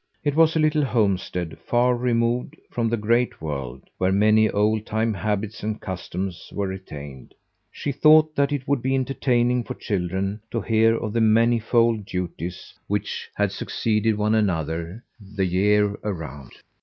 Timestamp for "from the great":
2.71-3.39